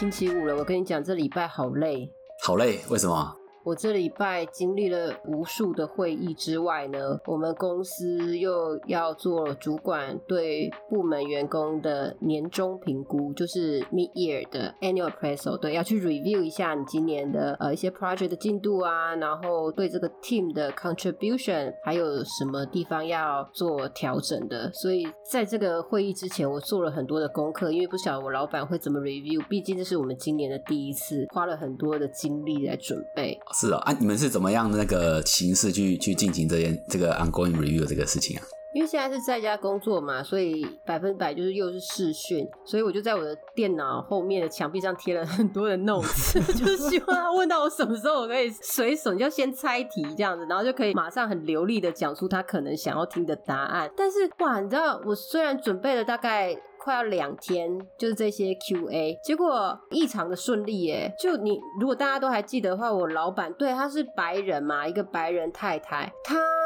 [0.00, 2.10] 星期五了，我跟你讲，这礼拜好累，
[2.42, 3.36] 好累，为什么？
[3.62, 24.72] 我这礼拜经历了无数的会议之外呢，我们公司又要做主管对部门员工的年终评估，就是 mid year 的 annual appraisal，对，要去 review 一下你今年的呃一些 project 的进度啊，然后对这个 team 的 contribution 还有什么地方要做调整的。
[24.72, 33.38] 所以在这个会议之前，我做了很多的功课，因为不晓得我老板会怎么 review，毕竟这是我们今年的第一次，花了很多的精力来准备。
[33.52, 38.42] 是哦，啊，你们是怎么样的那个形式去去进行这件这个 ongoing review 这个事情啊？
[38.72, 53.90] 因为现在是在家工作嘛，所以百分百就是又是视讯，所以我就在我的电脑后面的墙壁上贴了很多的 notes， 就是希望他问到我什么时候我可以随手，你就先猜题这样子，然后就可以马上很流利的讲出他可能想要听的答案。
[53.96, 56.56] 但是哇，你知道我虽然准备了大概。
[56.82, 61.12] 快要两天，就是这些 Q&A，结果异常的顺利耶！
[61.18, 66.10] 就你如果大家都还记得的话，我老板对他是白人嘛，一个白人太太，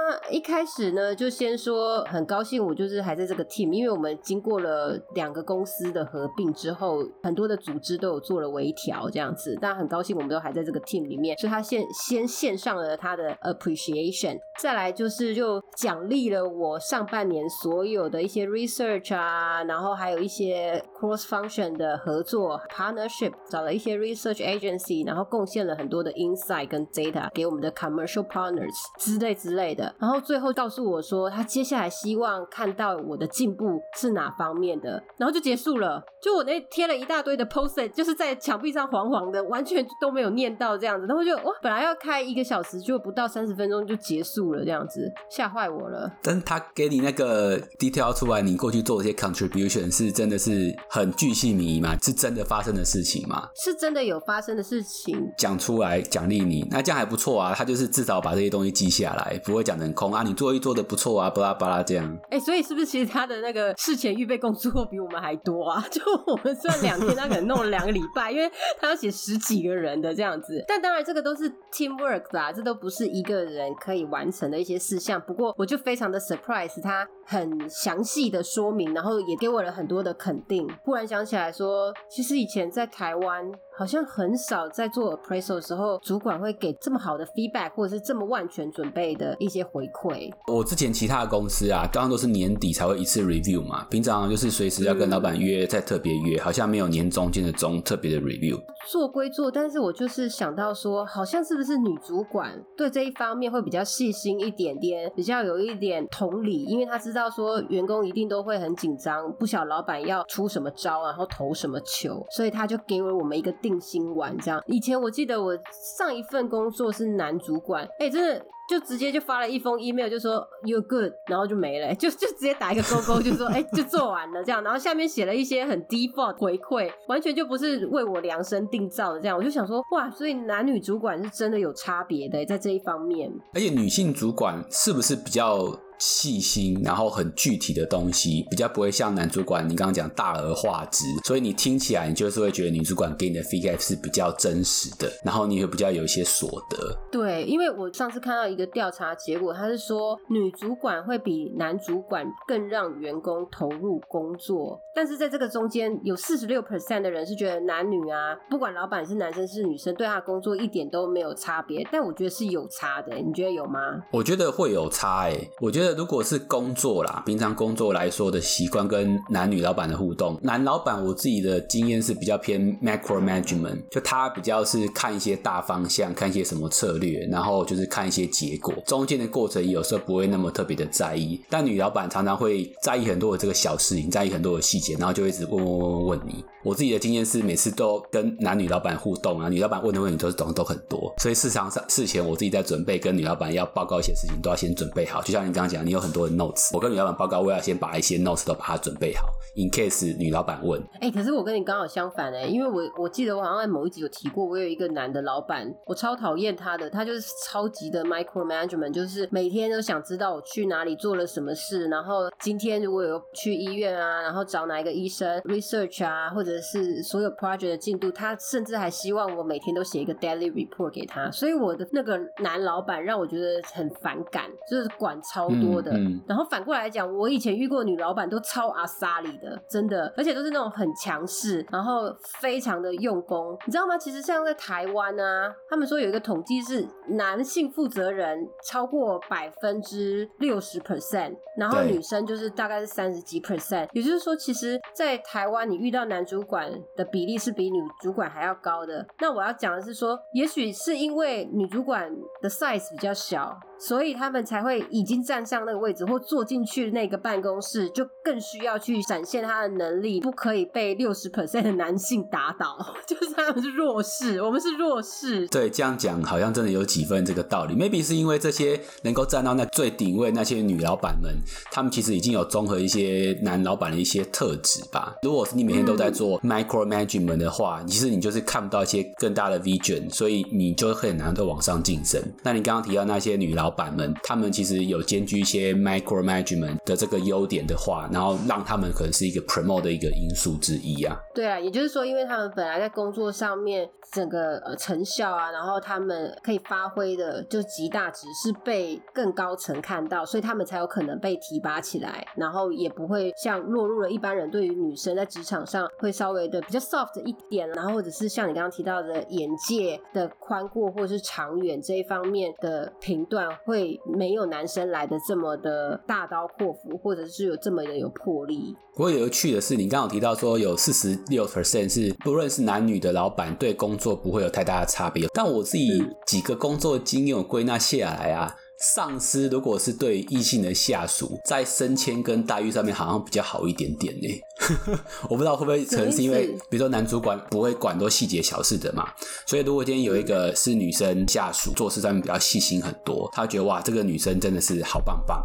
[0.06, 19.94] 那一开始呢就先说很高兴我就是还在这个 team，因为我们经过了两个公司的合并之后，很多的组织都有做了微调这样子，但很高兴我们都还在这个 team 里面，所以他先先献上了他的 appreciation，再来就是就奖励了我上半年所有的一些 research 啊，然后。
[19.94, 29.93] 还有一些 cross function 的合作 partnership，找了一些 research agency，然后贡献了很多的 insight 跟 data 给我们的 commercial partners 之类之类的。
[29.98, 36.02] 然后最后告诉我说，他接下来希望看到我的进步是哪方面的，然后就结束了。
[36.22, 41.06] 就我那贴了一大堆的 post，就是在墙壁上黄黄的，完全都没有念到这样子。
[41.06, 45.00] 然后就哇，本来要开一个小时，就不到三十分钟就结束了，这样子
[45.30, 46.10] 吓坏我了。
[46.22, 49.90] 但他给你那个 detail 出来，你过去做一些 contribution。
[49.94, 51.96] 是真的是很巨细靡遗吗？
[52.02, 53.48] 是真的发生的事情吗？
[53.54, 57.54] 是真的有发生的事情，讲出来奖励你，那这样还不错啊。
[57.54, 60.22] 他就是至少把这些东西记下来，不会讲很空啊。
[60.24, 62.18] 你做一做的不错啊，巴拉巴拉这样。
[62.30, 65.84] 哎，所以是不是其实他的那个事前预备工作比我们还多啊？
[65.92, 68.50] 就我们算两天，他可能弄了两个礼拜，因为
[68.80, 70.64] 他要写十几个人的这样子。
[70.66, 75.20] 但当然，这个都是 teamwork 啦，这都不是一个人可以完成的一些事项。
[75.20, 79.74] 不过，我就非常的 surprise，他很详细的说明，然后也给我了。
[79.74, 83.50] 很多的肯定，忽然想起来说，其实以前在台湾。
[83.76, 90.32] 好像很少在做 appraisal 的时候，主管会给这么好的 feedback，或者是这么万全准备的一些回馈。
[90.46, 98.62] 我之前其他的公司啊，当然都是年底才会一次 review 嘛，平常就是随时要跟老板约，再特别约，好像没有年中间的中特别的 review。
[98.88, 113.52] 做归做，但是我就是想到说，好像是不是女主管对这一方面会比较细心一点点，比较有一点同理，因为她知道说员工一定都会很紧张，不晓老板要出什么招，然后投什么球，所以她就给了我们一个。
[113.64, 115.56] 定心丸这样，以前我记得我
[115.96, 135.74] 上一份工作是男主管，哎，真的就直接就发了一封 email，就说 you good，然后就没了，就就直接打一个勾勾，就说哎，就做完了这样，然后下面写了一些很 default 回馈，完全就不是为我量身定造的这样，我就想说哇，所以男女主管是真的有差别的在这一方面，而且女性主管是不是比较？
[135.98, 146.96] 细心，然后很具体的东西，比较不会像男主管你刚刚讲大而化之，所以你听起来你就是会觉得女主管给你的 feedback 是比较真实的，然后你会比较有一些所得。
[147.10, 163.80] 对，因为我上次看到一个调查结果，他是说女主管会比男主管更让员工投入工作，但是在这个中间有四十六 percent 的人是觉得男女啊，不管老板是男生是女生，对他工作一点都没有差别，但我觉得是有差的，你觉得有吗？
[164.10, 165.83] 我觉得会有差哎，我觉得。
[165.84, 181.38] 这如果是工作啦，平常工作来说的习惯跟男女老板的互动，男老板我自己的经验是比较偏 macro management，就他比较是看一些大方向，看一些什么策略，然后就是看一些结果，中间的过程有时候不会那么特别的在意。
[181.50, 186.42] 但女老板常常会在意很多的这个小事情，在意很多的细节，然后就一直问问问问问你。
[186.64, 195.20] 我自己的经验是，每次都跟男女老板互动啊，女老板问的问题都是懂都很多，所以事场上事前我自己在准备跟女老板要报告一些事情，都要先准备好。
[195.20, 200.82] 就像你刚刚你有很多的 notes，我跟女老板报告，我要先把一些 notes 都把它准备好，in case 女老板问。
[201.00, 221.30] 哎，可是我跟你刚好相反哎，因为我我记得我好像在某一集有提过，我有一个男的老板，我超讨厌他的，他就是超级的 micro management，就是每天都想知道我去哪里做了什么事，然后今天如果有去医院啊，然后找哪一个医生 research 啊，或者是所有 project 的进度，他甚至还希望我每天都写一个 daily report 给他。
[221.30, 225.92] 所以我的那个男老板让我觉得很反感，就是管超多的。
[225.92, 233.96] 嗯嗯然后反过来讲，我以前遇过女老板都超阿萨里的，真的，而且都是那种很强势，然后非常的用功，你知道吗？
[233.96, 238.38] 其实像在台湾啊，他们说有一个统计是男性负责人
[238.70, 249.06] 超过百分之六十 percent，然后女生就是大概是三十几 percent，也就是说，其实，在台湾你遇到男主管的比例是比女主管还要高的。
[249.20, 265.46] 那我要讲的是说，也许是因为女主管的 size 比较小，所以他们才会已经站上那个位置或坐进去那个办公室，就更需要去展现他的能力，不可以被六十 percent 的男性打倒， 就是他们是弱势，我们是弱势。
[265.48, 267.74] 对，这样讲好像真的有几分这个道理。
[267.74, 271.34] Maybe 是因为这些能够站到那最顶位那些女老板们，
[271.70, 275.14] 她们其实已经有综合一些男老板的一些特质吧。
[275.22, 282.20] 如果是你每天都在做 micro management 的话，其实你就是看不到一些更大的 vision，所以你就很难够往上晋升。
[282.42, 291.14] 那你刚刚提到那些女老板们，她们其实有兼具一些 micro management 的这个优点的话，然后让他们可能是一个 promote 的一个因素之一啊。
[291.34, 318.76] 对啊，也就是说，因为他们本来在工作上面整个呃成效啊，然后他们可以发挥的就极大值是被更高层看到，所以他们才有可能被提拔起来，然后也不会像落入了一般人对于女生在职场上会稍微的比较 soft 一点，然后或者是像你刚刚提到的眼界的宽阔或者是长远这一方面的评断，会没有男生来的这么的大刀阔斧，或者是有这么的有魄力。
[318.92, 328.54] 不过有趣的是，你刚刚有提到说有四十六 percent 是不论是男女的老板对工作不会有太大的差别，但我自己几个工作经验我归纳下来啊。
[328.80, 334.42] 上司如果是对异性的下属，在升迁跟待遇上面好像比较好一点点呢。
[335.30, 339.08] 我不知道会不会可能是因为比如说男主管不会管多细节小事的嘛，
[339.46, 345.42] 所以如果今天有一个是女生下属，做事上面比较细心很多，他觉得哇，这个女生真的是好棒棒。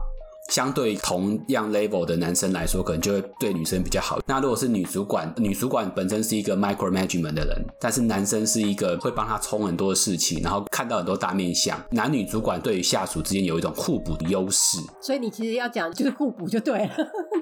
[0.50, 4.20] 相对同样 level 的男生来说，可能就会对女生比较好。
[4.26, 11.80] 那如果是女主管，女主管本身是一个 micro management 的人，但是男生是一个会帮他冲很多事情，然后看到很多大面相。
[11.92, 14.78] 男女主管对于下属之间有一种互补的优势。
[15.02, 16.90] 所以你其实要讲就是互补就对了，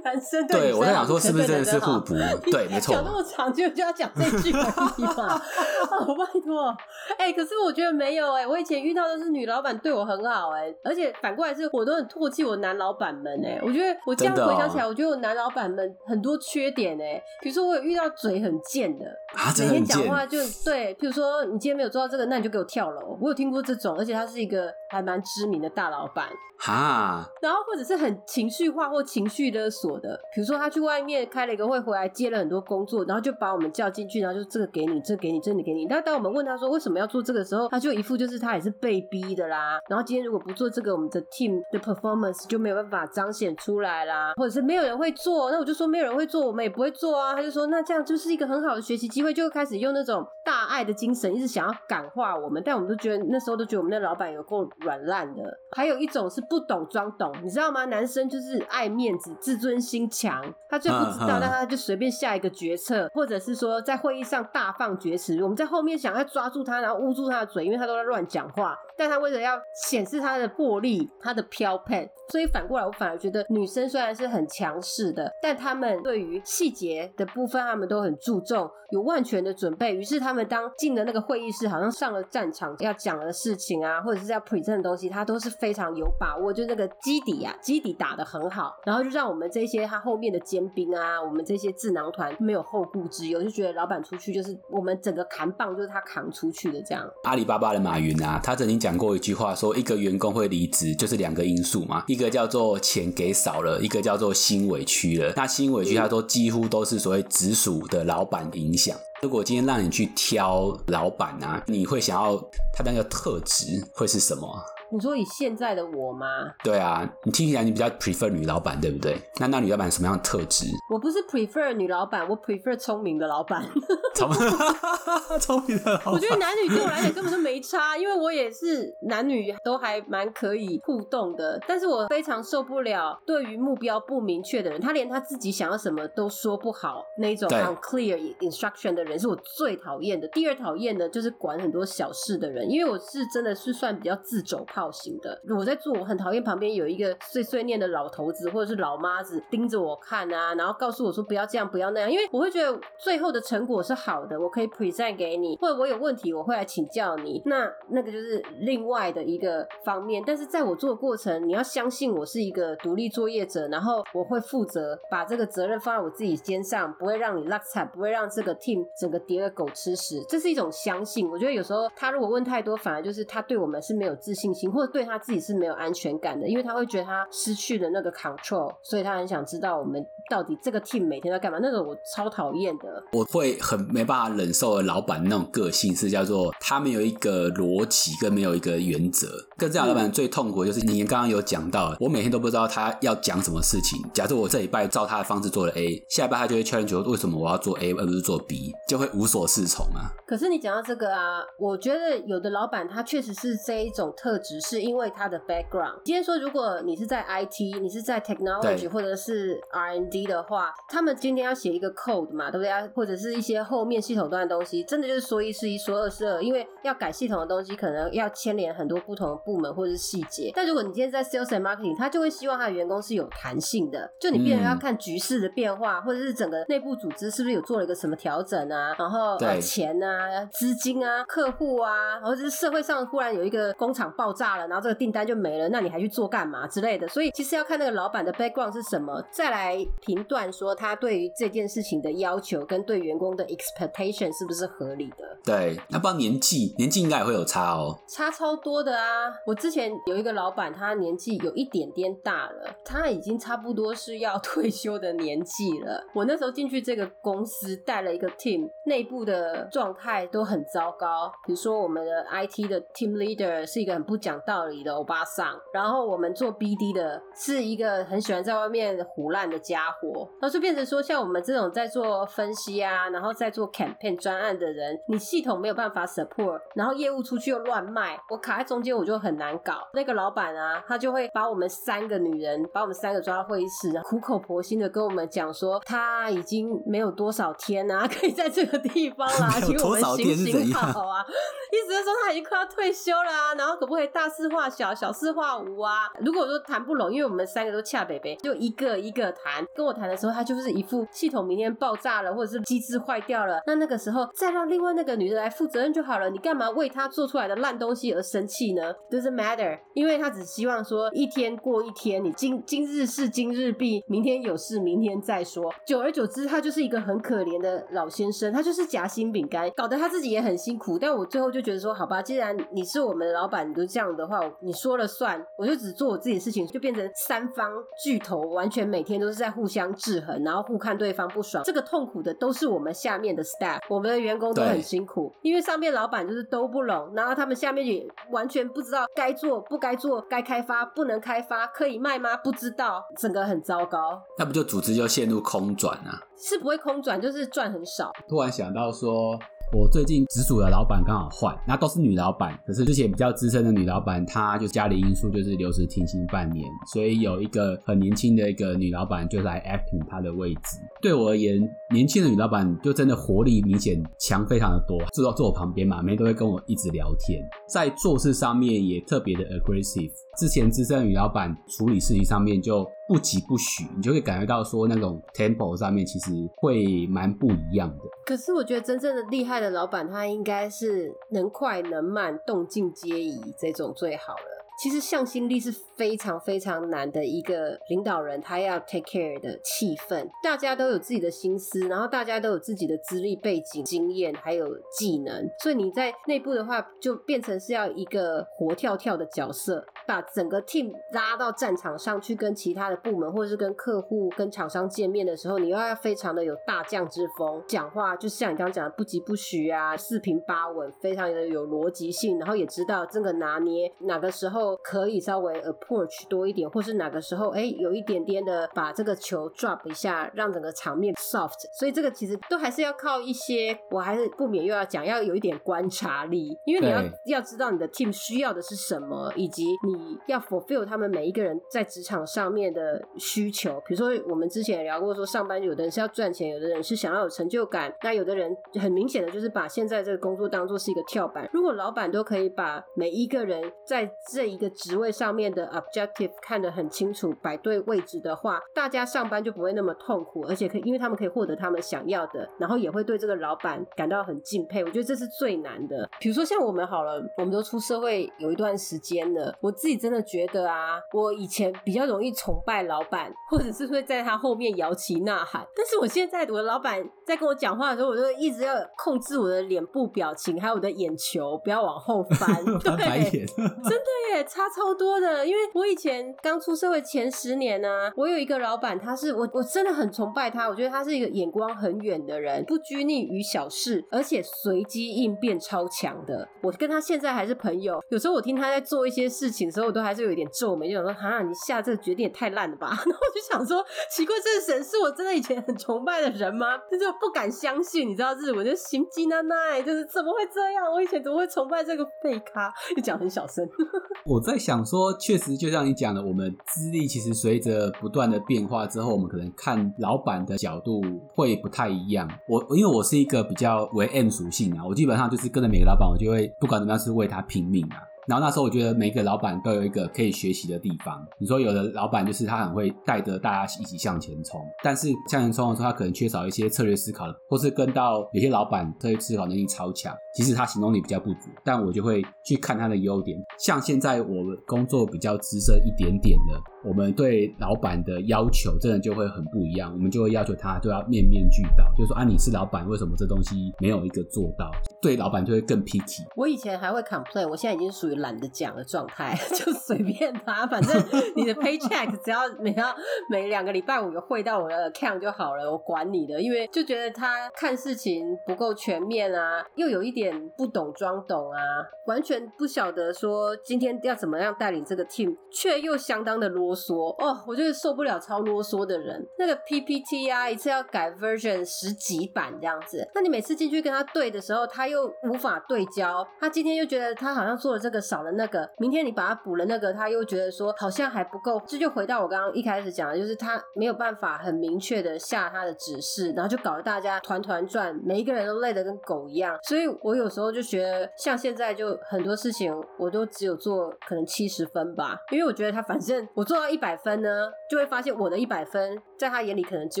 [0.06, 2.00] 男生对女生对我在想说，好是不是真的是互？
[2.00, 2.14] 补
[2.52, 3.04] 对没错讲。
[3.04, 5.34] 那么长就就要讲这句而已嘛，
[5.90, 6.76] 哦，拜托，
[7.18, 19.04] 哎、可是我觉得没有哎、我以前遇到的是女老板对我很好哎、而且反过来是我都很唾弃我男老板们哎、我觉得我这样回想起来，我觉得我男老板们很多缺点哎、比如说我有遇到嘴很贱的，
[19.36, 19.84] 啊，真每天。
[19.84, 23.18] 讲话就对，譬如说你今天没有做到这个，那你就给我跳楼。
[23.20, 26.28] 我有听过这种，而且他是一个还蛮知名的大老板。
[26.58, 35.86] 哈，然后或者是很情绪化或情绪勒索的，比如说他去外面开了一个会，回来接了很多工作，然后就把我们叫进去，然后就这个给你，这个给你，这个给你。
[35.86, 39.78] 但当我们问他说为什么要做这个时候，他就一副就是他也是被逼的啦。
[39.90, 47.34] 然后今天如果不做这个，我们的 team 的 performance 就没有办法彰显出来啦，或者是没有人会做，那我就说没有人会做，我们也不会做啊。
[47.34, 55.42] 他就说那这样就是一个很好的学习机会，就开始用那种大爱的精神，一直想要感化我们，但我们都觉得那时候都觉得我们的老板有够软烂的。
[55.72, 57.84] 还有一种是不懂装懂，你知道吗？
[57.86, 79.94] 男生就是爱面子，自尊心强，他最不知道，嗯嗯但他就随便下一个决策，或者是说在会议上大放厥词，我们在后面想要抓住他，然后捂住他的嘴，因为他都在乱讲话，但他为了要显示他的魄力，他的飘配，所以反过来，我反而觉得女生虽然是很强势的，但他们对于细节的部分，他们都很注重，有万全的准备。
[79.94, 97.08] 于是他们当进了那个会议室，好像上了战场，要讲的事情啊，或者是要 present 的东西，他都是非常有把握，就那个基底啊，基底打得很好，然后就让我们这些他后面的尖兵啊，我们这些智囊团没有后顾之忧，就觉得老板出去就是我们整个扛棒就是他扛出去的这样。
[97.24, 105.30] 阿里巴巴的马云啊，他曾经讲过一句话，说一个员工会离职就是两个因素嘛，一个叫做钱给少了，一个叫做心委屈了。
[105.36, 108.96] 那心委屈，他说几乎都是所谓直属的老板影响。
[109.20, 112.36] 如果今天让你去挑老板啊，你会想要
[112.72, 114.48] 他那个特质会是什么？
[114.92, 116.26] 你说以现在的我吗？
[116.62, 119.16] 对啊，你听起来你比较 prefer 女老板，对不对？
[119.40, 120.66] 那那女老板什么样的特质？
[120.92, 123.64] 我不是 prefer 女老板，我 prefer 聪明的老板。
[124.14, 124.30] 聪
[125.40, 131.60] 聪明的老我觉得男女对我来讲根本就没差，因为我也是男女都还蛮可以互动的。
[131.66, 140.26] 但是我非常受不了对于目标不明确的人，他连他自己想要什么都说不好那种对 unclear instruction 的人，是我最讨厌的。
[140.28, 145.40] 第二讨厌的就是管很多小事的人，因为我是真的是算比较自走造型的。
[145.48, 157.40] 我在做，我很讨厌旁边有一个碎碎念的老头子或者是老妈子盯着我看啊，然后告诉我说不要这样，不要那样，因为我会觉得最后的成果是好的，我可以 present 给你，或者我有问题我会来请教你。
[157.46, 160.22] 那那个就是另外的一个方面。
[160.26, 170.22] 但是在我做过程，你要相信我是一个独立作业者，然后我会负责把这个责任放在我自己肩上，不会让你落惨，不会让这个 team 整个跌个狗吃屎。
[170.28, 171.26] 这是一种相信。
[171.30, 181.58] 我觉得有时候他如果问太多，反而就是他对我们是没有自信心，或者对他自己是没有安全感的，因为他会觉得他失去了那个 control，所以他很想知道我们到底这个 team 每天在干嘛。
[181.60, 183.02] 那个我超讨厌的。
[183.12, 189.28] 我会很没办法忍受的老板那种个性是叫做他没有一个逻辑跟没有一个原则。
[189.56, 193.98] 跟这样老板最痛苦就是你刚刚有讲到，我每天都不知道他要讲什么事情。
[194.12, 200.12] 假设我这礼拜照他的方式做了 A，下一拜他就会 challenge 为什么我要做 A 而不是做 B，就会无所适从啊。
[200.26, 206.00] 可是你讲到这个啊，我觉得有的老板他确实是这一种特质，是因为他的 background。
[206.04, 212.72] 今天说如果你是在 IT，你是在 technology 或者是 R&D 的话，他们今天要写一个 code 嘛，对不对？
[212.94, 220.52] 或者是一些后面系统端的东西，真的就是说一是一，说二是二，因为要改系统的东西，可能要牵连很多不同的部门或者是细节。
[220.54, 237.08] 但如果你今天在 sales and marketing，他就会希望他的员工是有弹性的，就你变成要看局势的变化，或者是整个内部组织是不是有做了一个什么调整啊，然后钱啊、资金啊、客户啊，或者是社会上忽然有一个工厂爆炸了，然后这个订单就没了，那你还去做干嘛之类的？
[237.08, 245.24] 所以其实要看那个老板的 background 是什么，再来评断说他对于这件事情的要求跟对员工的 expectation 是不是合理的？
[245.44, 249.32] 对，那不知道年纪，年纪应该也会有差哦，差超多的啊！
[249.46, 256.04] 我之前有一个老板，他年纪有一点点大了，他已经差不多是要 退休的年纪了。
[256.14, 261.32] 我那时候进去这个公司带了一个 team，内部的状态都很糟糕。
[261.46, 279.74] 比如说我们的 IT 的 team leader 是一个很不讲道理的欧巴桑，然后我们做 BD 的是一个很喜欢在外面胡乱的家伙，然后就变成说像我们这种在做分析啊，然后在做 campaign 专案的人，你系统没有办法 support，然后业务出去又乱卖，我卡在中间我就很难搞。
[279.94, 291.24] 那个老板啊，他就会把我们三个女人，把我们三个抓到会议室，苦口婆心的跟我们讲说，他已经没有多少天啊，可以在这个地方啦， 请我们行行好啊。
[291.72, 296.10] 意思是说他已经快要退休啦，然后可不可以大事化小，小事化无啊？
[296.20, 299.64] 如果说谈不拢，因为我们三个都恰北北，就一个一个谈。
[299.74, 306.30] 跟我谈的时候，他就是一副系统明天爆炸了，或者是机制坏掉了，那那个时候再让另外那个女的来负责任就好了。
[306.30, 315.72] 你干嘛为他做出来的烂东西而生气呢？Doesn't matter，因为他只希望说一天过一天，你今今日事今日毕，明天有事明天再说。
[315.86, 320.98] 久而久之，他就是一个很可怜的老先生，他就是夹心饼干，搞得他自己也很辛苦。
[320.98, 327.70] 但我最后就觉得说，好吧，既然你是我们的老板，你都这样的话，你说了算，我就只做我自己的事情，就变成三方
[328.02, 331.62] 巨头，完全每天都是在互相制衡，然后互看对方不爽。
[331.64, 342.36] 这个痛苦的都是我们下面的 staff，我们的员工都很辛苦，因为上面老板就是都不拢，然后他们下面也完全不知道该做不该做，该开发不能开发，可以卖吗？
[342.38, 344.22] 不知道，整个很糟糕。
[344.38, 346.22] 那不就组织就陷入空转啊？
[346.36, 348.12] 是不会空转，就是赚很少。
[348.28, 349.38] 突然想到说。
[349.72, 360.78] 我最近直属的老板刚好换，那都是女老板，可是之前比较资深的女老板，她就家里因素就是留职停薪半年，所以有一个很年轻的一个女老板就来 acting 她的位置。
[361.02, 361.60] 对我而言，
[361.92, 370.12] 年轻的女老板就真的活力明显强非常的多，坐到坐我旁边嘛，每都会跟我一直聊天，在做事上面也特别的 aggressive。
[370.38, 378.04] 之前资深女老板处理事情上面就不急不徐，你就会感觉到说那种 tempo 上面其实会蛮不一样的。
[378.26, 384.56] 可是我觉得真正的厉害的老板，他应该是能快能慢，动静皆宜这种最好了。
[384.78, 394.66] 其实向心力是非常非常难的一个领导人，他要 take care 的气氛，大家都有自己的心思，然后大家都有自己的资历背景、经验还有
[394.98, 414.76] 技能，所以你在内部的话，就变成是要一个活跳跳的角色，把整个 team 拉到战场上去，跟其他的部门或者是跟客户、跟厂商见面的时候，你又要非常的有大将之风，讲话就像你刚刚讲的不疾不徐啊，四平八稳，非常的有逻辑性，然后也知道这个拿捏哪个时候。
[414.82, 421.58] 可以稍微 approach 多一点，或是哪个时候哎有一点点的把这个球 drop 一下，让整个场面 soft。
[421.78, 429.95] 所以这个其实都还是要靠一些，我还是不免又要讲，要有一点观察力，因为你要要知道你的 team 需要的是什么，以及你
[430.26, 433.80] 要 fulfill 他们每一个人在职场上面的需求。
[433.86, 441.48] 比如说，我们之前也聊过，说上班有的人是要赚钱，有的人是想要有成就感，那有的人很明显的就是把现在这个工作当做是一个跳板。
[441.52, 454.82] 如果老板都可以把每一个人在这一个职位上面的 objective 看得很清楚，摆对位置的话，大家上班就不会那么痛苦，而且可以，因为他们可以获得他们想要的，然后也会对这个老板感到很敬佩。
[454.82, 456.08] 我觉得这是最难的。
[456.20, 465.64] 比如说像我们好了，我们都出社会有一段时间了，我自己真的觉得啊，我以前比较容易崇拜老板，或者是会在他后面摇旗呐喊。
[465.76, 468.74] 但是我现在，我的老板在跟我讲话的时候，我就一直要
[469.04, 472.64] 控制我的脸部表情，还有我的眼球，不要往后翻。
[472.82, 475.46] 对，真的耶，差超多的。
[475.46, 486.48] 因为我以前刚出社会前十年呢，我有一个老板，他是我我真的很崇拜他，我觉得他是一个眼光很远的人，不拘泥于小事，而且随机应变超强的。
[486.60, 492.88] 我跟他现在还是朋友，有时候我听他在做一些事情的时候，我都还是有一点皱眉，就想说：哈，你下这个决定也太烂了吧？
[493.06, 496.76] 然后我就想说，奇怪，这个人是我真的以前很崇拜的人吗？
[496.90, 500.90] 就是不敢相信，你知道日文就心机奶奶，就是怎么会这样？
[500.92, 502.72] 我以前怎么会崇拜这个废咖？
[502.96, 503.66] 就讲很小声。
[504.24, 511.02] 我在想说，确实就像你讲的，我们资历其实随着不断的变化之后，我们可能看老板的角度
[511.34, 512.28] 会不太一样。
[512.48, 517.96] 我因为我是一个比较为 M 属性啊，我基本上就是跟着每个老板，我就会不管怎么样是为他拼命啊。
[518.28, 521.24] 然后那时候我觉得每个老板都有一个可以学习的地方。
[521.38, 533.38] 你说有的老板就是他很会带着大家一起向前冲，但是向前冲的时候他可能缺少一些策略思考，或是跟到有些老板策略思考能力超强，其实他行动力比较不足，但我就会去看他的优点。
[533.58, 534.28] 像现在我
[534.66, 544.70] 工作比较资深一点点的，我们对老板的要求真的就会很不一样，我们就会要求他都要面面俱到，就是说啊你是老板，为什么这东西没有一个做到？
[545.02, 546.22] 对老板就会更 picky。
[546.36, 550.96] 我以前还会 complain，我现在已经属于懒得讲的状态，就随便他，反正
[551.34, 552.94] 你的 paycheck 只要每要
[553.28, 556.40] 每两个礼拜五有汇到我的 account 就好了，我管你的。
[556.40, 561.58] 因为就觉得他看事情不够全面啊，又有一点不懂装懂啊，
[562.06, 569.26] 完全不晓得说今天要怎么样带领这个 team，却又相当的啰嗦哦，我就是受不了超啰嗦的人。
[569.38, 589.56] 那个 PPT 啊，一次要改 version 十几版这样子，那你每次进去跟他对的时候，他又无法对焦，他今天又觉得他好像做了这个少了那个，明天你把他补了那个，他又觉得说好像还不够，这就回到我刚刚一开始讲的，就是他没有办法很明确的下他的指示，然后就搞得大家团团转，每一个人都累得跟狗一样。
[589.62, 600.00] 所以我有时候就觉得，像现在就很多事情我都只有做可能七十分吧，因为我觉得他反正我做到一百分呢，就会发现我的一百分在他眼里可能只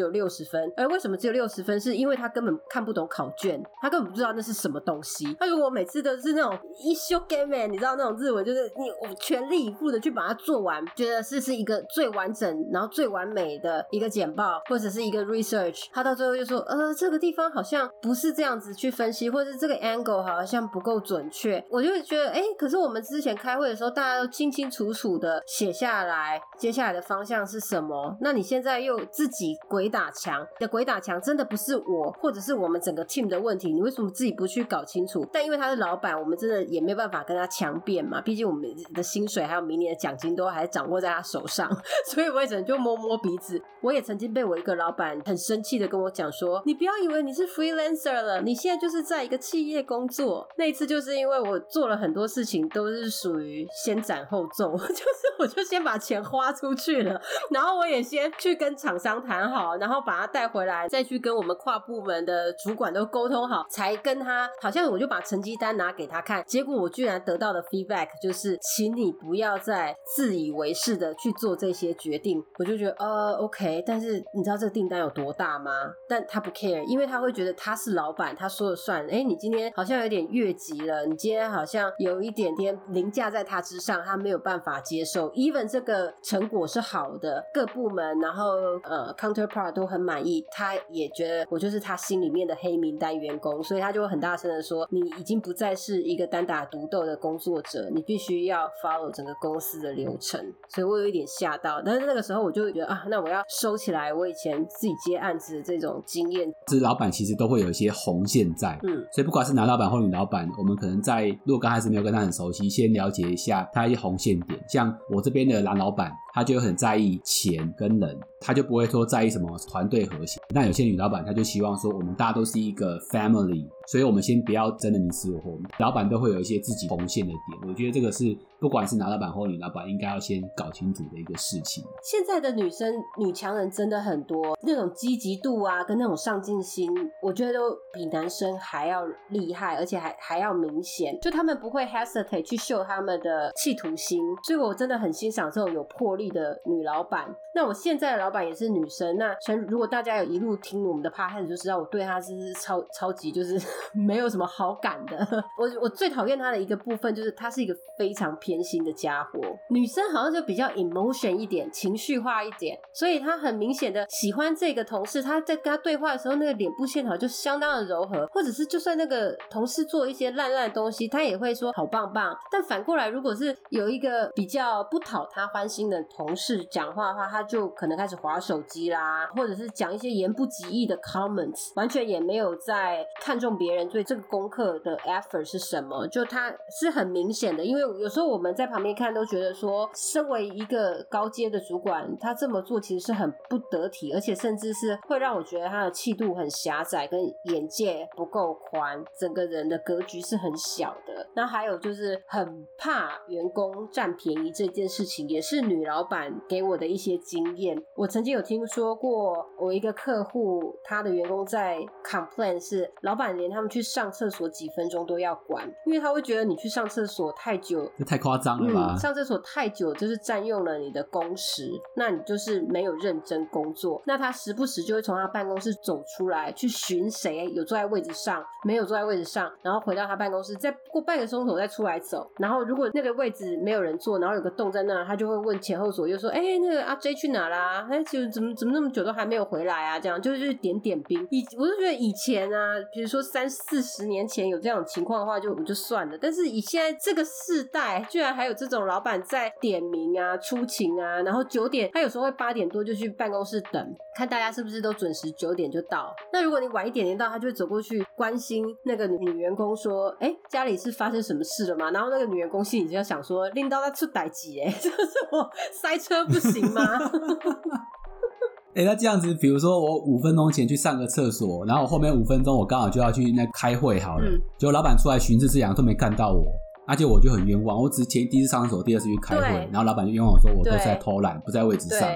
[0.00, 1.78] 有六十分，而为什么只有六十分？
[1.80, 5.36] 是因为他根本看不懂考卷，他根本不知道那是什么东西。
[5.38, 28.16] 那如果每次都是那种一休 game，你知道那种日文，就是你我全力以赴的去把它做完，觉得是是一个最完整，然后最完美的一个简报，或者是一个 research，他到最后就说，呃，这个地方好像不是这样子去分析，或者是这个 angle 好像不够准确，我就会觉得，哎，可是我们之前开会的时候，大家都清清楚楚的写下来，接下来的方向是什么？
[28.20, 35.26] 那你现在又自己鬼打墙，的鬼打墙真的不是我，或者是我们整个 team 的问题，你为什么自己不去搞清楚？
[35.32, 38.20] 但因为他是老板，我们真的也没办法跟他强辩嘛。
[38.20, 38.62] 毕竟我们
[38.94, 41.70] 的薪水还有明年的奖金都还 掌握在他手上，
[42.10, 43.60] 所以我也只能就摸摸鼻子。
[43.82, 72.42] 我也曾经被我一个老板很生气的跟我讲说：“你不要以为你是 freelancer 了，你现在就是在一个企业工作。”那一次就是因为我做了很多事情都是属于先斩后奏， 就是我就先把钱花出去了，然后我也先去跟厂商谈好，然后把他带回来，再去跟我们跨部门的主管都沟通好，才跟他好像我就把成绩单拿给他看，结果我居然得到的 feedback 就是，请你不要再自以为是的去做这些决定。
[72.58, 75.70] 我就觉得呃 OK，但是你知道这个订单有多大吗？
[76.08, 79.06] 但他不 care，因为他会觉得他是老板，他说了算。
[79.10, 85.30] 哎，你今天好像有点越级了，你今天好像有一点点凌驾在他之上，他没有办法接受。
[85.32, 100.40] Even 这个成果是好的，各部门然后呃 counterpart 都很满意，他也觉得我就是他心里面的黑名单员工，所以他就会很大声的说，你已经不再是一个单打独斗的工作者，你必须要 follow 整个公司的流程。
[100.68, 106.48] 所以我有一点吓到，但是那个时候我就觉得啊，那我要收起来我以前自己接案子的这种经验。
[106.68, 114.58] 是老板其实都会有一些红线在，嗯，所以不管是男老板或女老板，我们可能在如果刚开始没有跟他很熟悉，先了解一下他一些红线点。
[114.68, 120.38] 像我这边的男老板，他就很在意钱跟人，他就不会说在意什么团队和谐。
[120.50, 123.66] 那有些女老板，她就希望说我们大家都是一个 family。
[123.88, 125.56] 所以我们先不要争得你死我活。
[125.78, 131.84] 老板都会有一些自己红线的点，我觉得这个是不管是男老板或女老板，应该要先搞清楚的一个事情。
[132.02, 136.90] 现在的女生女强人真的很多，那种积极度啊，跟那种上进心，
[137.22, 137.60] 我觉得都
[137.92, 141.16] 比男生还要厉害，而且还还要明显。
[141.22, 147.34] 就他们不会 hesitate 去秀他们的企图心，所以我真的很欣赏这种有魄力的女老板。
[147.54, 149.34] 那我现在的老板也是女生，那
[149.68, 153.58] 如果大家有一路听我们的趴摊就知道我对她是超超级就是
[154.06, 155.16] 没有什么好感的。
[155.58, 159.40] 我我最讨厌她的一个部分就是她是一个非常偏心的家伙。
[159.70, 165.22] 女生好像就比较 emotion 一点，情绪化一点，所以她很明显的喜欢这个同事。
[165.22, 172.36] 她在跟他对话的时候，那个脸部线条就相当的柔和，或者是就算那个同事做一些烂烂的东西，她也会说好棒棒。
[172.52, 186.50] 但反过来，如果是有一个比较不讨她欢心的同事讲话的话，他就可能开始划手机啦，或者是讲一些言不及义的 comments，完全也没有在看重别人对这个功课的 effort 是什么，就他
[186.80, 187.62] 是很明显的。
[187.62, 197.20] 因为有时候我们在旁边看都觉得说，身为一个高阶的主管，他这么做其实是很不得体，而且甚至是会让我觉得他的气度很狭窄，跟
[197.52, 201.28] 眼界不够宽，整个人的格局是很小的。
[201.34, 207.80] 那还有就是很怕员工占便宜这件事情，也是女老板给我的一些经验。
[207.94, 218.96] 我曾经有听说过，我一个客户，他的员工在 complain 是老板连他们去上厕所几分钟都要管，因为他会觉得你去上厕所太久，这太夸张了吧？
[218.96, 224.02] 上厕所太久就是占用了你的工时，那你就是没有认真工作。
[224.06, 232.30] 那他时不时就会从他办公室走出来，去寻谁有坐在位置上，没有坐在位置上，然后回到他办公室，再过半个钟头再出来走。
[232.38, 239.98] 然后如果那个位置没有人坐，然后有个洞在那，他就会问前后左右说：“哎，那个阿 J 去哪啦？”哎，就怎么怎么那么久都还没有回来啊？
[239.98, 241.26] 这样就是点点兵。
[241.30, 246.18] 以我就觉得以前啊，比如说三四十年前有这种情况的话，就我就算了。
[246.20, 256.14] 但是以现在这个世代，居然还有这种老板在点名啊、出勤啊，然后九点他有时候会八点多就去办公室等，看大家是不是都准时九点就到。
[256.32, 264.96] 那如果你晚一点点到，他就会走过去关心那个女员工说：“哎，家里是发生什么事了吗？”然后那个女员工心里就要想说：“令到他出歹机哎， 这是
[265.32, 266.82] 我塞车不行吗？”
[268.76, 274.24] 哎，那这样子，比如说我五分钟前去上个厕所，然后我后面五分钟我刚好就要去那开会好了，
[274.58, 276.44] 结果老板出来巡视，这两个都没看到我，
[276.86, 282.06] 而且我就很冤枉，我只是前第一次上厕所，第二次去开会，然后老板就冤枉我说我都是在偷懒，不在位置上。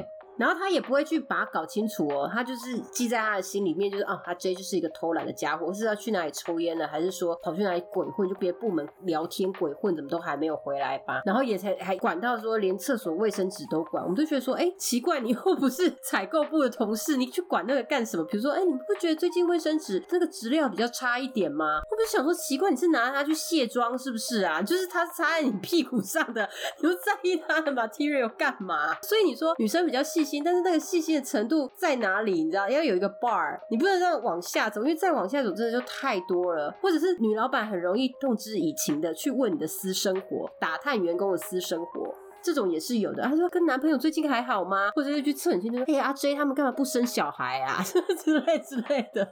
[0.40, 11.20] 然后他也不会去把它搞清楚哦，他就是记在他的心里面，就是啊，他 J 就是一个偷懒的家伙，是要去哪里抽烟呢，还是说跑去哪里鬼混，就别部门聊天鬼混，怎么都还没有回来吧？
[11.26, 18.24] 然后也才还管到说连厕所卫生纸都管，我们都觉得说，哎，奇怪，你又不是 采购部的同事，你去管那个干什么？
[18.24, 21.80] 比如说，哎，你不觉得最近卫生纸那个质量比较差一点吗？
[21.90, 24.62] 我不是想说奇怪，你是拿它去卸妆是不是啊？
[24.62, 26.48] 就是它擦在你屁股上的，
[26.80, 28.98] 你不在意它的 material 干嘛？
[29.02, 31.10] 所以你说女生比较细心但是那个细心。
[31.10, 32.44] 的程度在哪里？
[32.44, 36.72] 你知道要有一个 bar，你不能让往下走，因为再往下走真的就太多了。
[36.80, 42.14] 或者是女老板很容易动之以情的去问你的私生活，打探员工的私生活。
[42.42, 43.22] 这种也是有的。
[43.22, 44.90] 他说跟男朋友最近还好吗？
[44.94, 47.82] 或者是去测很清楚，哎，阿 J 他们干嘛不生小孩啊？
[48.22, 49.26] 之类之类的。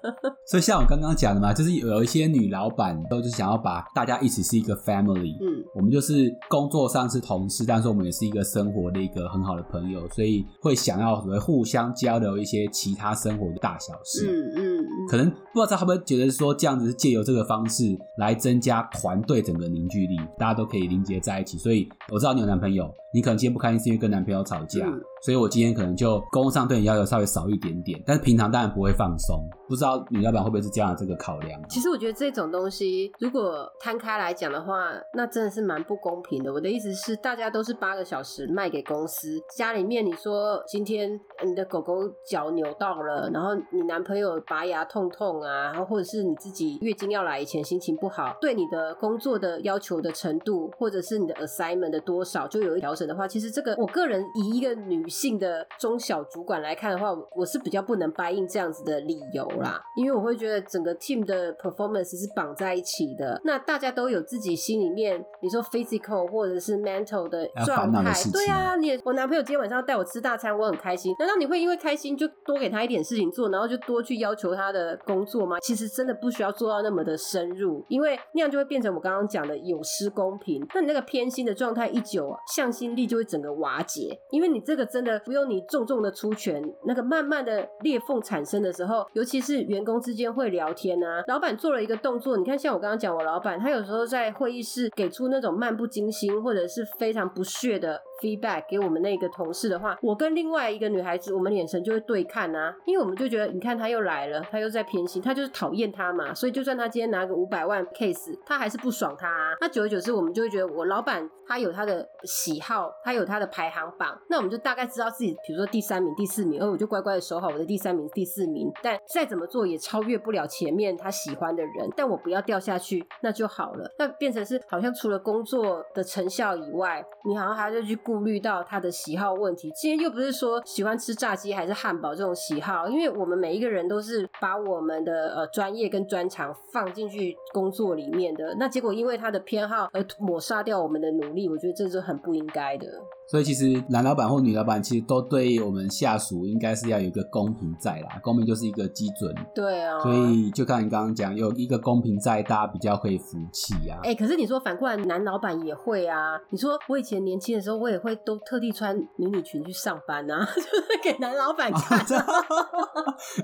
[0.47, 5.37] 所以像我刚刚讲的嘛，就是有一些女老板都是想要把大家一起是一个 family。
[5.40, 14.27] 嗯，我们就是工作上是同事，但是我们也是一个生活的一个很好的朋友，所以会想要互相交流一些其他生活的大小事。
[14.27, 14.67] 嗯嗯嗯。
[15.09, 17.85] 可能不知道他们觉得说这样子是借由这个方式
[18.18, 21.57] 来增加团队整个凝聚力，大家都可以凝结在一起。
[21.59, 22.88] 所以我知道你有男朋友。
[23.18, 24.87] 你可能今天不开心是因为跟男朋友吵架，
[25.22, 29.44] 所以我今天可能就工作上对你要求稍微少一点点，但是平常当然不会放松。
[29.68, 31.61] 不知道女老板会不会是这样的这个考量？
[31.68, 36.52] 其实我觉得这种东西如果摊开来讲的话，那真的是蛮不公平的。
[36.52, 41.11] 我的意思是，大家都是八个小时卖给公司，家里面你说今天
[41.44, 41.94] 你的狗狗
[42.31, 52.94] 脚扭到了，然后你男朋友拔牙痛痛啊，然后或者是你自己月经要来以前心情不好，对你的工作的要求的程度，或者是你的 assignment 的多少，就有一条。
[53.09, 75.59] 的话，其实这个我个人以一个女性的中小主管来看的话，我是比较不能答应这样子的理由啦，因为我会觉得整个 team 的 performance 是绑在一起的，那大家都有自己心里面，你说 physical 或者是 mental 的状态，对啊，你我男朋友今天晚上带我吃大餐，我很开心，难道你会因为开心就多给他一点事情做，然后就多去要求他的工作吗？
[75.61, 80.66] 其实真的不需要做到那么的深入，因为那样就会变成我刚刚讲的有失公平。
[80.75, 82.88] 那你那个偏心的状态一久，向心。
[82.94, 98.01] 力就会整个瓦解，因为你这个真的不用你重重的出拳，那个慢慢的裂缝产生的时候，尤其是员工之间会聊天啊，老板做了一个动作，你看像我刚刚讲，我老板他有时候在会议室给出那种漫不经心或者是非常不屑的。
[98.20, 109.28] Feedback 给我们那个同事的话，我跟另外一个女孩子，我们眼神就会对看啊，因为我们就觉得，你看他又来了，他又在偏心，他就是讨厌他嘛，所以就算他今天拿个五百万 case，他还是不爽他。
[109.28, 109.54] 啊。
[109.61, 123.90] 那久而久之，我们就会觉得，我老板他有他的喜好，他有他的排行榜，那我们就大概知道自己，比如说第三名、第四名，而我就乖乖的守好我的第三名、第四名，但再怎么做也超越不了前面他喜欢的人，但我不要掉下去，那就好了。
[123.98, 128.64] 那变成是好像除了工作的成效以外，你好像还要去顾虑到。
[128.66, 142.87] 他的喜好问题，今天又不是说喜欢吃炸鸡还是汉堡这种喜好，因为我们每一个人都是把我们的呃专业跟专长放进去工作里面的，那结果因为他的偏好而抹杀掉我们的努力，我觉得这是很不应该的。
[143.31, 149.35] 所以其实男老板或女老板其实都对我们下属应该是要有一个公平在啦，公平就是一个基准。
[149.55, 154.01] 对啊，所以就看你刚刚讲有一个公平在，大家比较可以服气啊。
[154.03, 156.40] 哎，可是你说反过来，男老板也会啊。
[156.49, 160.68] 你说我以前年轻的时候，我也会都特地穿迷你裙去上班啊， 就是
[161.02, 161.98] 给男老板看。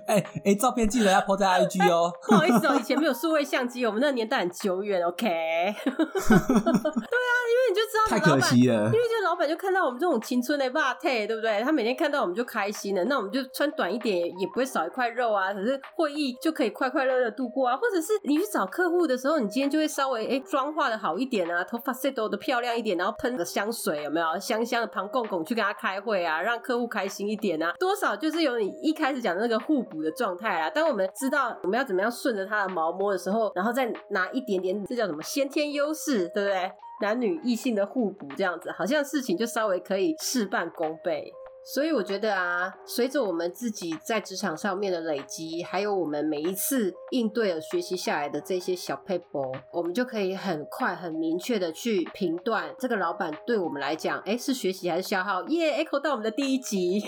[0.07, 2.11] 哎哎，照片记得要 po 在 IG 哦。
[2.27, 5.05] 不好意思哦，以前没有数位相机，我们那个年代很久远。
[5.07, 5.29] OK。
[5.85, 9.75] 对啊，因为你就知道太可惜了，因为就老板就看。
[9.75, 11.61] 到我们这种青春的霸退，对不对？
[11.65, 13.05] 他每天看到我们就开心了。
[13.07, 15.53] 那我们就穿短一点，也不会少一块肉啊。
[15.53, 17.77] 可是会议就可以快快乐乐度过啊。
[17.77, 27.73] 或者是你去找客户的时候，你今天就会稍微哎妆化的好一点啊，头发 set 的漂亮一点，然后喷个香水，有没有香香的庞公公去跟他开会啊，让客户开心一点啊。
[27.79, 30.69] 多少就是有你一开始讲的那个互补的状态啊。
[30.69, 36.71] 当我们知道我们要怎么样顺着他的毛摸的时候，然后再拿一点点，这叫什么先天优势，对不对？
[37.01, 41.33] 男女异性的互补，这样子好像事情就稍微可以事半功倍。
[41.67, 55.43] 所以我觉得啊，随着我们自己在职场上面的累积，还有我们每一次应对而学习下来的这些小 paper，我们就可以很快、很明确的去评断这个老板对我们来讲，哎，是学习还是消耗？
[55.45, 57.03] 耶，echo 到我们的第一集。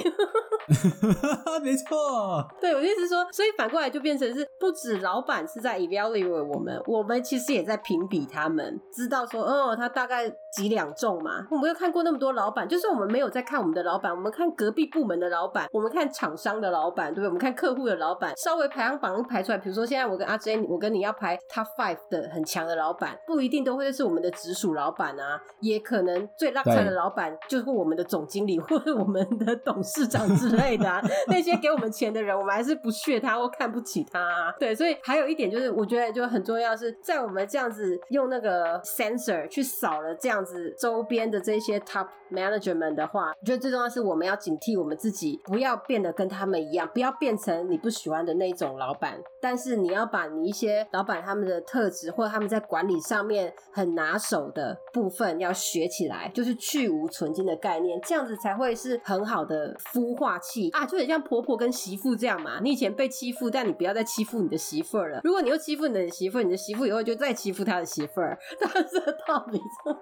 [1.62, 11.46] 没错，对我意思是说，所以反过来就变成是，不止老板是在 evaluate 我们，我们其实也在评比他们，知道说，哦，他大概几两重嘛。
[11.50, 17.26] 我们有看过那么多老板，就是我们没有在看我们的老板，我们看隔壁部门的老板，我们看厂商的老板，对不对？
[17.26, 30.55] 我们看客户的老板，稍微排行榜排出来，比如说现在我跟阿 J，我跟你要排 top five 的很强的老板，不一定都会是我们的直属老板啊，也可能最烂差的老板就是我们的总经理或者我们的董事长之。
[30.56, 34.54] 类的 那些给我们钱的人，我们还是不屑他或看不起他。
[34.58, 49.18] 对，所以还有一点就是，我觉得就很重要，是在我们这样子用那个 sensor 去扫了这样子周边的这些 top management 的话，我觉得最重要是我们要警惕我们自己，不要变得跟他们一样，不要变成你不喜欢的那种老板。
[49.40, 60.38] 但是你要把你一些老板他们的特质或者他们在管理上面很拿手的部分要学起来，就是去无存精的概念，这样子才会是很好的孵化。
[60.72, 62.60] 啊，就很像婆婆跟媳妇这样嘛。
[62.62, 65.20] 你以前被欺负，但你不要再欺负你的媳妇儿了。
[65.24, 69.58] 如果你又欺负你的媳妇儿，你的媳妇以后就再欺负他的媳妇儿， 他是道理。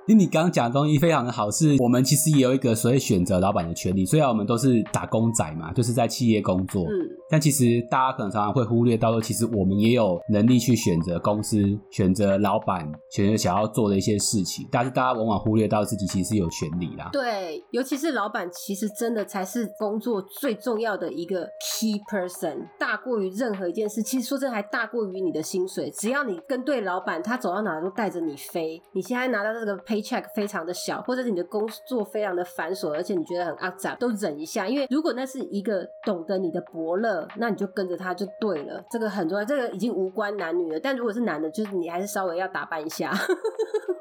[0.06, 4.04] 因为你刚刚讲的东西非常的好，是我们其实也有一个所谓选择老板的权利。
[4.04, 6.90] 虽然我们都是打工仔嘛，就是在企业工作，嗯，
[7.30, 14.66] 但其实大家可能常常会忽略到说，其实我们也有能力去选择公司、选择老板、选择想要做的一些事情。
[14.70, 17.08] 但是大家往往忽略到自己其实是有权利啦。
[17.12, 20.24] 对，尤其是老板，其实真的才是工作。
[20.40, 24.02] 最重要的一个 key person，大过于任何一件事。
[24.02, 25.90] 其实说真，还大过于你的薪水。
[25.90, 28.80] 只要你跟对老板，他走到哪都带着你飞。
[28.92, 34.66] 你现在拿到这个 paycheck 非常的小，或者是你的工作非常的繁琐，而且你觉得很肮脏，都忍一下。
[34.66, 38.82] 因为如果那是一个懂得你的伯乐，那你就跟着他就对了。
[38.90, 40.80] 这个很重要，这个已经无关男女了。
[40.80, 43.12] 但如果是男的，就是你还是稍微要打扮一下。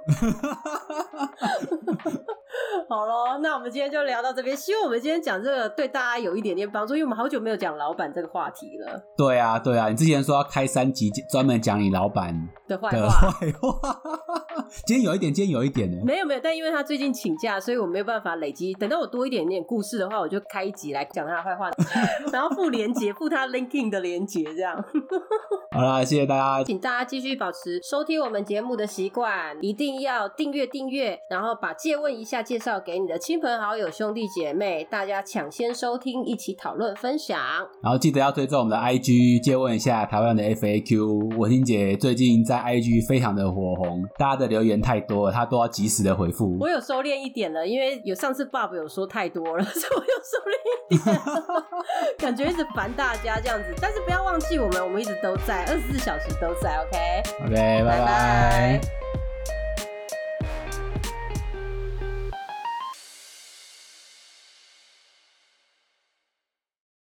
[2.89, 4.56] 好咯，那我们今天就聊到这边。
[4.56, 9.02] 希望我们今天讲这个对大家有一点点帮助，因为我们好久没有讲老板这个话题了。
[9.18, 12.34] 对啊，对啊，你之前说要开三集专门讲你老板
[12.68, 13.34] 的坏话，
[14.86, 15.98] 今天有一点，今天有一点呢。
[16.06, 18.74] 没有没有，但因为他最近请假，所以我没有办法累积。
[18.74, 21.72] 等到我多一点点故事的话，我就开一集来讲他的坏话，
[22.32, 24.84] 然后附连接，附他 linking 的连接，这样。
[25.73, 37.39] 好啦，谢谢大家，请大家继续保持收听我们节目的习惯，一定要订阅订阅，然后把借问一下介绍给你的亲朋好友、兄弟姐妹，大家抢先收听，一起讨论分享。
[37.81, 41.39] 然后记得要追踪我们的 IG，借问一下台湾的 FAQ。
[41.39, 46.55] 文心姐最近在 IG 非常的火红，大家的留言太多了，她都要及时的回复。
[46.59, 50.53] 我有收敛一点了，因为有上次 Bob 有说太多了，所以我有收敛
[50.91, 51.19] 一点，
[52.19, 53.73] 感觉一直烦大家这样子。
[53.81, 56.78] 但是不要忘记我们，我们一直都在，二十四小时都在。
[56.78, 59.03] OK，OK，拜拜。